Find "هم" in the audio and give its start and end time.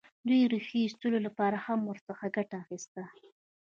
1.65-1.79